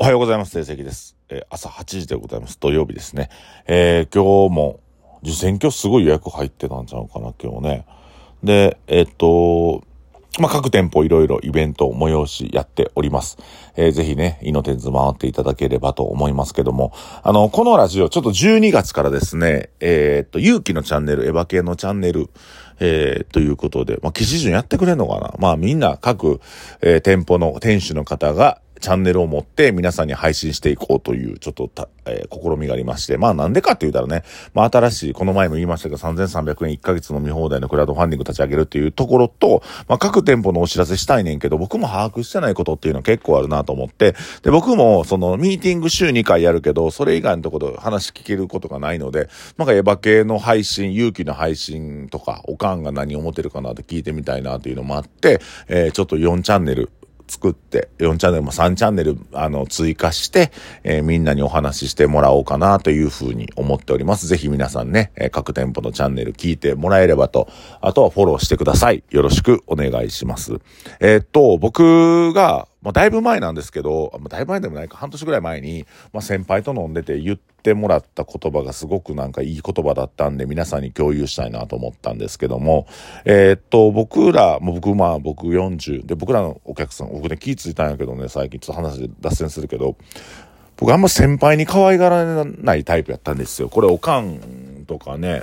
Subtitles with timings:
[0.00, 0.52] おはようございます。
[0.52, 1.16] 定石です。
[1.28, 2.56] えー、朝8時でございます。
[2.60, 3.30] 土曜日ですね。
[3.66, 4.78] えー、今日も、
[5.24, 7.86] 受選挙すごい予約入ってたんちゃうかな、今日ね。
[8.44, 9.82] で、えー、っと、
[10.38, 13.38] まあ、各店舗いろいろイベント、催しやっております。
[13.74, 16.92] えー、ぜひね、イノテンズ回っていただければと思いますけども、
[17.24, 22.30] あの、このラジオ、ちょっと12月からですね、えー、っと、勇気のチャンネル、エヴァ系のチャンネル、
[22.78, 26.40] えー、ということで、まあ、記事順やってくれんのかなまあ、みんな各、
[26.82, 34.24] えー、店舗の店主の方が、チャンネルを持って皆さんに配信していこうという、ちょっとた、えー、試みがありまして、まあなんでかって言ったらね、
[34.54, 56.90] まあ新しい、この前も言いましたが3300円1ヶ月の見放題のクラウドファンディング立ち上げるっていうところと、まあ各店舗のお知らせしたいねんけど、僕も把握してないことっていうのは結構あるなと思って、で、僕もそのミーティング週2回やるけど、それ以外のところで話聞けることがないので、なんかエヴァ系の配信、勇気の配信とか、おかんが何を思ってるかなって聞いてみたいなっていうのもあって、えー、ちょっと4チャンネル、
[57.28, 60.50] 作って、4チャンネルも3チャンネル、あの、追加して、
[60.82, 64.26] えー、みんなにお話ししてもらおうかなというふうに思っております。
[64.26, 67.48] ぜひ皆さんね、え各店舗のチャンネル聞いてもらえればと、
[67.80, 69.04] あとはフォローしてください。
[69.10, 70.58] よろしくお願いします。
[71.00, 82.86] えー、っと、僕が、まあ、だいぶ前なんですけど、まあ、だいぶ前でもないか、半年ぐらい前に、まあ、先輩と飲んでて言ってもらった言葉がすごくなんかいい言葉だったんで、皆さんに共有したいなと思ったんですけども、
[83.24, 89.96] えー、っと、僕ら、もう僕、まあ僕40、で、僕らのお客さん、僕ね、気ぃいたんやけどね、最近ちょっと話で脱線するけど、
[90.76, 93.68] 僕あんま先輩に可愛がらないタイプやったんですよ。
[93.68, 95.42] これ、おかんとかね、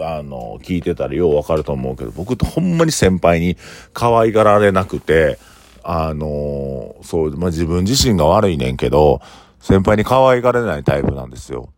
[0.00, 3.56] あの、聞いてたらようわかると思うけど、僕とほんまに先輩に
[3.92, 5.38] 可愛がられなくて、
[5.84, 9.20] あのー、そう、まあ、自分自身が悪いねんけど、
[9.60, 11.70] 先輩に可愛がれないタイプなんですよ。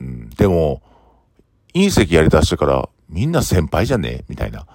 [0.00, 0.30] うん。
[0.30, 0.82] でも、
[1.74, 4.08] 隕石やり出してから、みんな先輩じゃね？
[4.20, 4.66] えみたいな。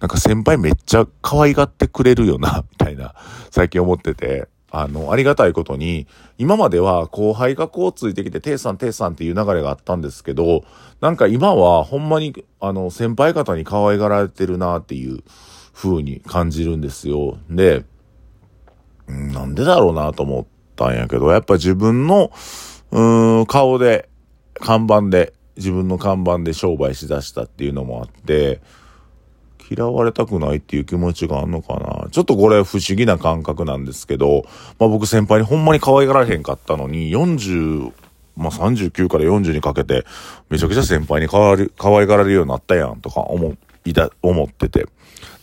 [0.00, 3.14] なんか先輩めっちゃ可愛がってくれるよな、 みたいな、
[3.50, 4.48] 最近思ってて。
[4.70, 6.06] あの、ありがたいことに、
[6.38, 10.64] 今までは後輩がこうついてきて、ていさん、ていさんっていう流れがあったんですけど、
[11.00, 15.22] なんか今はほんまに、あの、先輩方に可愛がられてるなっていう
[15.72, 17.38] 風に感じるんですよ。
[17.48, 17.84] で、
[19.46, 22.32] なんでだろうなと思ったんやけど、やっぱ自分の、
[22.90, 24.08] うん、顔で、
[24.54, 28.60] 看板で、自分の看板で商売しだしたっていうのもあって、
[29.70, 32.08] 嫌われたくないっていう気持ちがあんのかな。
[32.10, 34.44] ちょっとこれ不思議な感覚なんですけど、
[34.78, 37.92] まあ僕先輩にほんまに可愛がられへんかったのに、40、
[38.36, 40.04] まあ39から40にかけて、
[40.50, 41.38] めちゃくちゃ先輩に可
[41.96, 43.54] 愛がられるようになったやんとか思
[43.84, 44.86] いだ、思ってて。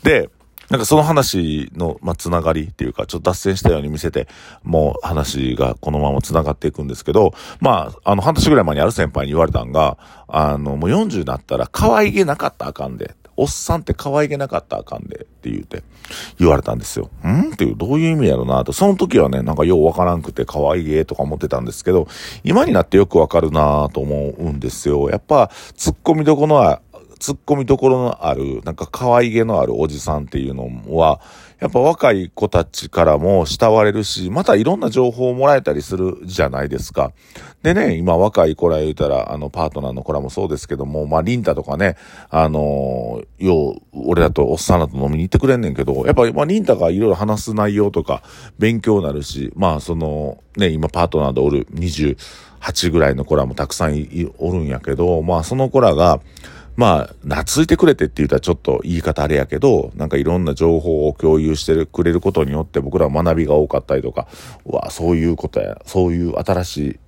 [0.03, 0.29] で、
[0.69, 4.27] なんかその話の、まあ、つながりっていうか、ちょっと脱線したように見せて、
[4.63, 9.97] もう話がこのままつながっていくんですけど、まあ、あの、半年ぐらい前にある先輩に言われたんが、
[10.27, 13.15] あの、もう40になったら可愛げなかったらあかんで。
[13.35, 15.81] おっさんって可愛げなかったらあかんでって言うて、
[16.37, 17.09] 言われたんですよ。
[17.25, 17.53] ん？
[17.53, 18.73] っていう、どういう意味やろうなと。
[18.73, 22.07] その時はね、なんかようわからんくて可愛げとか思ってたんですけど、
[22.43, 25.09] 今になってよくわかるなと思うんですよ。
[25.09, 26.81] やっぱ、突っ込みどころは
[27.23, 31.21] 突っ込みどころのある、なんか可愛げのあるおじさんっていうのは、
[31.61, 37.13] やっぱ若い子たちからも慕われるし、またいろんな情報をもらえたりするじゃないですか。
[37.61, 41.95] でね、今若い子ら言うたら、あの、パートナーの子らもそうですけども、まあ、リンタとかね、
[42.29, 48.21] あのー、よう、俺らとおっさんらと飲みに行ってくれんねんけど、やっぱ、まあ、リンタがいろいろ話す内容とか、
[48.59, 53.93] 勉強になるし、まあ、その、ね、今パートナーでおる28ぐらいの子らもたくさん
[54.39, 56.19] おるんやけど、まあ、その子らが、
[56.75, 64.27] まあ、懐いてくれてって言ったらちょっと言い方あれやけど、なんかいろんな情報を共有してくれることによって僕らは学びが多かったりとか、
[64.65, 66.99] うわ、そういうことや、そういう新しい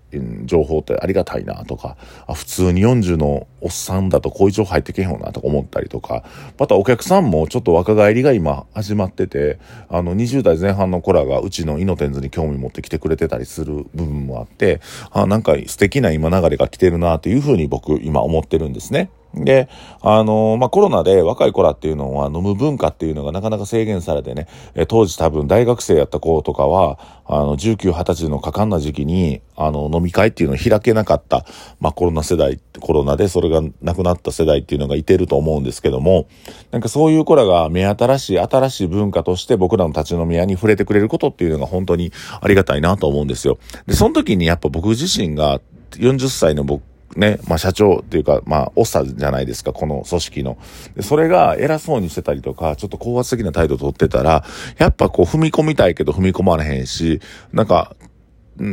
[0.46, 1.98] 情報ってありがたいなとか、
[2.34, 6.24] 普通に40のおっさんだとこういう情報入ってけへんよなとか思ったりとか、
[6.58, 9.60] またお客さんもちょっと若返りが今始まってて、
[9.90, 14.80] あの20代前半の子らがうちのイノテンズに興味持ってきてくれてたりする部分もあって、
[15.12, 19.10] あなんか素敵な今流れが来てるなというふうに僕今思ってるんですね。
[19.44, 19.68] で、
[20.02, 31.46] あのー、まあ、コロナで若い子らっていうのは飲む文化っていうのがなかなか制限されてね、え当時多分大学生やった子とかは、あの、19、20歳の果敢な時期に、あの、飲み会っていうのを開けなかった、
[31.80, 36.28] まあ、コロナ世代、コロナでそれがなくなった世代っていうのがいてると思うんですけども、
[36.72, 43.58] なんかそういう子らが目新しい、新しい文化として僕らの立ち飲み屋に触れてくれることっていうのが本当にありがたいなと思うんですよ。
[43.88, 45.60] で、その時にやっぱ僕自身が
[45.92, 46.84] 40歳の僕
[47.16, 50.58] ね、まあ社長っていうか、まあ、おっさじゃないですか、この組織の。
[50.96, 54.44] で、それが偉そうにしてたりとか、ちょっと高圧的な態度を取ってたら、
[54.78, 57.22] やっぱこう踏み込みたいけど踏み込まれへんし、
[57.54, 57.96] なんか、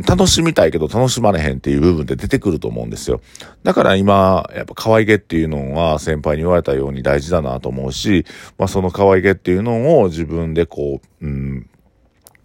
[0.07, 3.19] 楽しみたいけど楽しまれへんっていう部分で出てくると思うんですよ。
[3.63, 8.25] だから今、やっぱ可愛げっていうのは先輩に言われたように大事だなと思うし、
[8.57, 11.69] まあその可愛げっていうのを自分でこう、うん、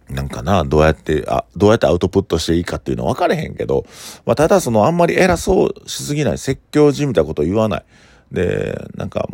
[0.09, 3.85] なんかな、どうやって、あ、どうやってアウトプットしていいかっていうのは分かれへんけど、
[4.25, 7.83] まあ、ただそのあんまり偉そうしすぎない、説教じみたこと言わない。
[8.31, 9.27] で、なんか、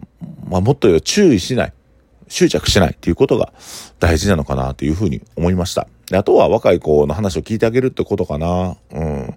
[0.50, 1.74] まあ、もっと言う注意しない。
[2.28, 3.54] 執着しないっていうことが
[4.00, 5.88] 大事なのかなというふうに思いました。
[6.08, 8.78] であとは若い子の話を聞いてあげるってことかな。
[8.92, 9.36] うん。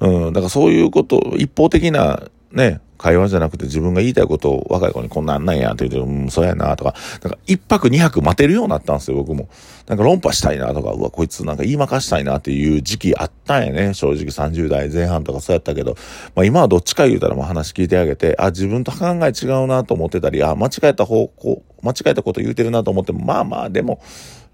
[0.00, 0.32] うん。
[0.32, 2.22] だからそういうこと、一方的な
[2.52, 9.48] ね、会話じゃなくて自分が言いたいことを若い子にこんなんなんやって言って、うん、そうやなとか、なんか一泊二泊待てるようになったんですよ、僕も。
[9.86, 13.94] なんか論破したいなとか、うわ、こいつなんか言いまかしたいなっていう時期あったんやね。
[13.94, 15.96] 正直30代前半とかそうやったけど、
[16.34, 24.02] まあ今はどっちか言うたらもう話聞いてあげて、あ、自分と考え違うなと思ってたり、あ、間違えた方向、間違えたこと言うてるなと思っても、まあまあでも、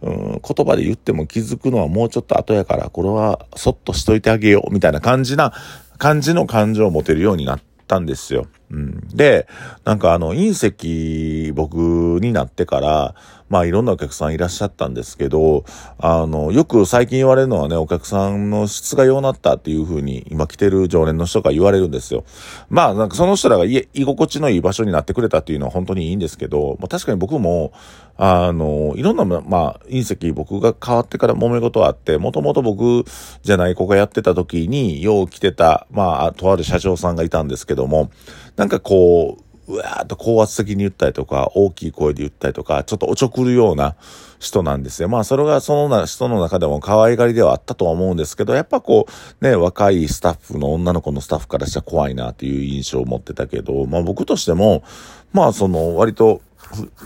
[0.02, 5.52] うん、言葉で言っても気づくのはもうちょっと後やから、これはそっとしといてあげよう、みたいな感じな、
[5.98, 8.46] 感じの感情を持てるようになってたんですよ。
[8.70, 9.46] うん、で、
[9.84, 11.76] なんかあの、隕石僕
[12.20, 13.14] になってから、
[13.48, 15.64] まあいろんなお客さんいらっしゃったんですけど、
[15.98, 22.24] あの、よく最近言われるのはね、お客さんの質が良くなったっていう風に今来てる常連の人が言われるんですよ。
[22.68, 27.72] まあなんかその人らが居心地のいい場所になってくれたっていうのは本当にいいんですけど、まあ確かに僕も、
[28.18, 33.04] あの、いろんな、まあ隕石僕が変わってから揉め事あって、もともと僕
[33.42, 38.10] じゃない子がやってた時に、よう来てた、まあとある社長さんがいたんですけども、
[38.56, 43.96] なんかこう、うわーっと高圧的に言ったりとか、大きい声で言ったりとか、ちょっとおちょくるような
[44.38, 45.08] 人なんですよ。
[45.08, 49.06] まあ、それがその人の中でも可愛がりではあったとは思うんですけど、やっぱこ
[49.40, 54.84] う、ね、若いスタッフの女の子のスタッフからしたら怖いなっていう印象を持ってたけど、まあ僕としても、
[55.32, 56.40] まあその割と、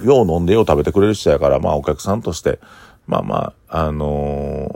[0.02, 2.58] よう飲んでよう食べてくれる人やから、まあお客さんとして、
[3.06, 4.68] まあまあ、あの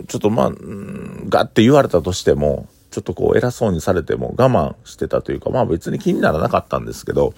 [0.00, 0.52] ー、ちょっとまあ、
[1.28, 7.34] ガって言われたとしても、ちょっとこう偉そうにされても我慢してたというか、まあ別に気にならなかったんですけど、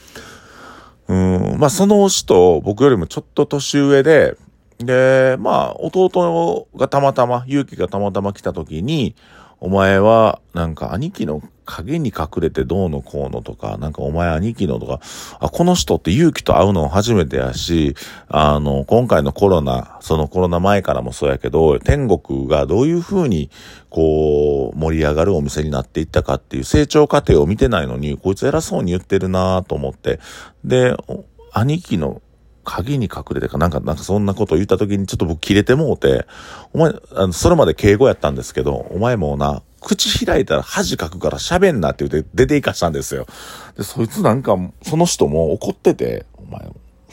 [1.08, 4.36] うん、まあその人、僕よりもちょっと年上で、
[4.78, 9.14] で、まあ弟がたまたま、勇気がたまたま来た時に、
[9.60, 15.00] お前は、なんか兄貴の影に隠れてどうのこうのとか、なんかお前兄貴のとか、
[15.40, 17.94] あ、この人って勇気と会うの初めてやし、
[18.28, 23.50] あの、今回のコロナ、そのコロナ前からもそうやけど、天国がどういう風に、
[23.88, 30.20] こう、盛り上がるお店になっていったかっていう成長過程を見てないのに、こいつ偉そうに言ってるなと思って、
[30.64, 30.96] で、
[31.52, 32.20] 兄貴の
[32.64, 36.26] 鍵に隠れてか、なんか、なんかそんなこと言った時にちょっと僕切れてもうて、
[36.72, 43.26] お前、あの、それまで敬語やったんですけど、お前もな、口開いたら恥かくから喋んなって言って出て行かしたんですよ。
[43.76, 46.68] で、そいつなんか、その人も怒ってて、お前、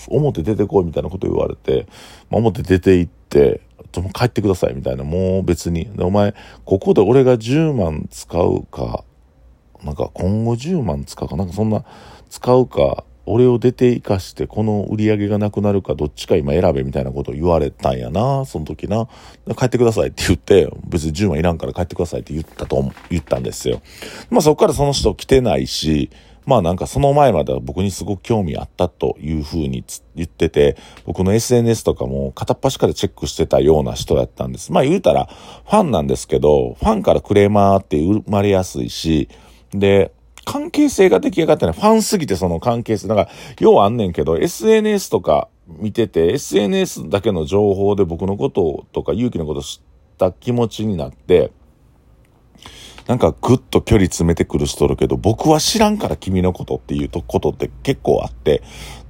[0.07, 1.85] 表出てこいみたいなこと言われて、
[2.29, 3.61] まあ、表出て行って、
[3.91, 5.85] ちょ、もう帰ってくださいみたいな、もう別に。
[5.95, 6.33] で、お前、
[6.65, 9.03] ここで俺が10万使うか、
[9.83, 11.83] なんか今後10万使うか、なんかそんな
[12.29, 19.07] 使うか、俺を出て行かしてこの売り上げがなくなるかどっちか今選べみたいなことを言われたんやな、その時な。
[19.57, 23.81] 帰ってくださいって言って、別に10万いらんから帰ってくださいって言ったと、言ったんですよ。
[24.29, 26.09] まあそこからその人来てないし、
[26.45, 29.83] まあなんかその前までは僕にすごく興味あったというふうに
[30.15, 30.75] 言ってて、
[31.05, 34.71] 僕の SNS とかも片っ端からチェックしてたような人だったんです。
[34.71, 35.29] まあ言うたら
[35.65, 39.29] ファンなんですけど、ファンからクレーマーって生まれやすいし、
[39.71, 40.11] で、
[40.45, 41.75] 関係性が出来上がってない。
[41.75, 43.07] ファンすぎてその関係性。
[43.07, 43.29] だから、
[43.59, 51.51] ようあんねんけど、SNS とか見てて、SNS だけの情報で僕のこととか、勇気のこと知った気持ちになって、
[53.07, 58.61] なんかぐっと距離詰めてくる人おるけど、僕は知らんから君のことっていうことって結構あって、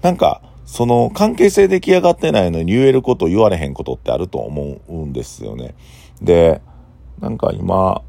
[0.01, 5.75] なんか、その関係性出来上がってないのに言えること言われへんことってあると思うんですよね。
[6.21, 6.61] で、
[7.19, 8.01] なんか今、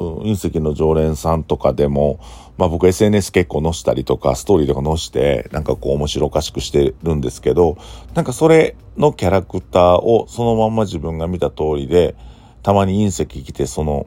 [0.00, 2.20] 隕石の常連さんとかでも、
[2.56, 7.76] まあ僕 SNS 結構載したりとか、ストーリーとか載して、なんかこう面白おかしくしてるんですけど、
[8.14, 12.14] なんかそれのキャラクターをそのまんま自分が見た通りで、
[12.62, 14.06] たまに隕石来てその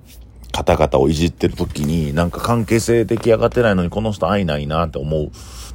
[0.52, 5.30] 方々をいじってる時に、なんか関係性出来上がってないのにこの人愛ないなって思っ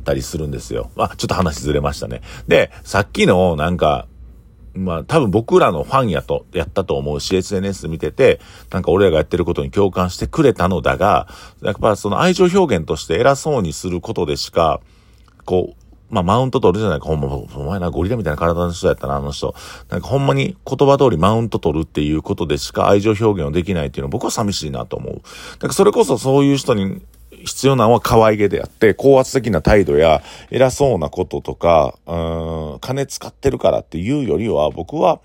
[0.05, 0.91] たりするんですよ。
[0.97, 2.23] まあちょっと話ずれましたね。
[2.47, 4.08] で、さっきのなんか、
[4.79, 11.29] まあ多分僕らのファンやと、やったと思うし、SNS 見てて、なんか俺らがやってることに共感してくれたのだが、
[11.63, 14.81] やっぱその愛情表現として偉そうにすることでしか、
[15.45, 17.07] こう、まあ、マウント取るじゃないか。
[17.07, 19.55] ほんま、お前な、ゴリラみたいな体の人やったな、あの人。
[19.91, 25.23] なんかほんまに言葉通りマウント取るっていうことでしか愛情表現をできないっていうのは僕は寂しいなと思う。
[25.59, 27.03] だかそれこそそういう人に
[27.45, 35.21] 必要なのは可愛げであって、高圧的な態度や偉そうなこととか、うん、金使ってるからっていうよりは、僕は、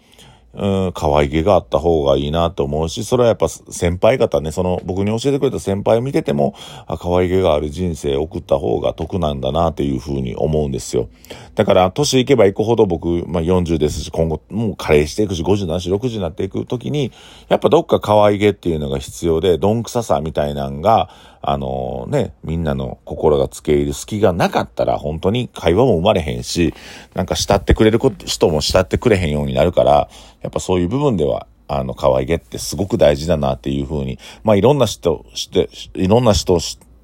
[0.55, 6.53] うん、可愛げがあった方がいいなと思うし、それはやっぱ先輩方ね、その僕に教えてくれた先輩を見てても、
[6.85, 11.09] あ可愛げがある人生送った方が得なんだなっていうふうに思うんですよ。
[11.55, 17.11] だから、年いけばいくほど僕、まあ40ですし、今後もう加齢していくし、50なし、60になっていく時に、
[17.49, 21.09] やっぱどっか可愛げっていうのが必要で、どんくささみたいなんが、
[21.45, 26.73] あのね、みんなの心が付け入る隙がなかったら、本当に会話も生まれへんし、
[27.15, 30.09] なんか慕ってくれる人も慕ってくれへんようになるから、
[30.41, 36.59] やっぱそういう部分では、あの、可愛げってすごく大事だなっていうふうに、まあいろんな人して、いろんな人を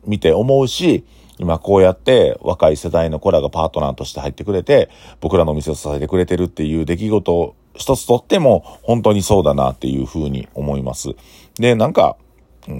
[0.05, 1.03] 見て思うし、
[1.38, 11.10] 今こうやって若い世代の子らがパートナーとして入ってくれて、僕らのお店を支えてくれてるっていう出来事を一つとっても本当にそうだなっていうふうに思います。
[11.55, 12.15] で、なんか、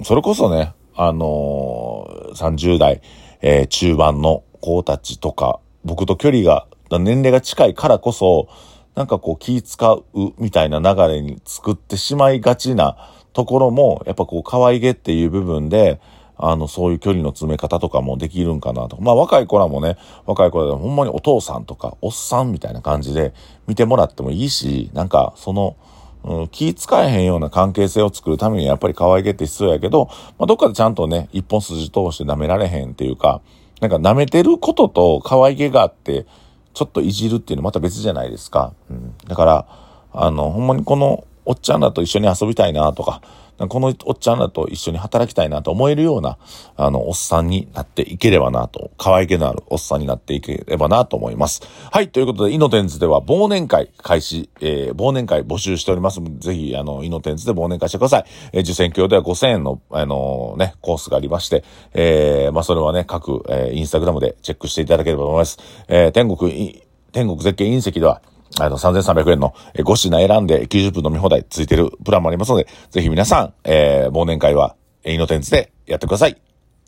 [0.04, 3.00] それこそね、あのー、30代、
[3.40, 8.48] えー、中盤の子たちとか、僕と距離が、年齢が近いからこそ、
[8.94, 10.04] なんかこう気使う
[10.38, 12.98] みたいな流れに作ってしまいがちな
[13.32, 16.02] ところも、やっぱこう可愛げっていう部分で、
[16.36, 19.00] あの、そういう距離の詰め方とかもできるんかなと。
[19.00, 23.32] まあ若い子らもね、若い子らでほんまにお父さんとかおっさんみたいな感じで
[23.66, 25.76] 見てもらってもいいし、なんかその、
[26.24, 30.06] うん、気使えへんような関係性を作るためにやっぱり可愛げって必要やけど、
[30.38, 33.40] まあ、どっかでちゃんとね、一本筋通して舐められへんっていうか、
[33.80, 36.26] なんか舐めてることと可愛げがあって、
[36.74, 38.72] ちょっといじるっていうのまた別じゃないですか。
[38.90, 39.66] うん、だから、
[40.12, 43.22] あの、ほんまにこのおっちゃんらと一緒に遊びたいなとか、
[43.68, 46.38] このおっちゃんらと一緒に働きたいなと思えるような、
[46.76, 51.62] あの、おっさんになっていければなと、可愛げのあるおっさんになっていければなと思います。
[51.90, 56.20] はい、ということで、イノテンズでは忘年会開始、えー、忘年会募集しております。
[56.38, 58.24] ぜひ、あの、イノテンズで忘年会してください。
[58.52, 65.58] えー、受選協では5000円の、あのー、ね、コースがありまして、えー、まあ、それはね、各、えー、インスタグラムでチェックしていただければと思います。
[65.88, 68.22] えー、天国、天国絶景隕石では、
[68.58, 76.36] あの、3300円の5品選んで90分飲み放題ついてるプランもありますので、ぜひ皆さん、えー、忘年会は、イノテンツでやってください。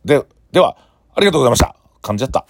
[0.04, 0.76] で、では、
[1.14, 1.76] ありがとうございました。
[2.02, 2.47] 噛んじゃった。